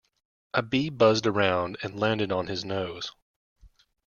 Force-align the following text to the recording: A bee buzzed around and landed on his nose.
A 0.55 0.63
bee 0.63 0.89
buzzed 0.89 1.27
around 1.27 1.77
and 1.83 1.99
landed 1.99 2.31
on 2.31 2.47
his 2.47 2.65
nose. 2.65 3.11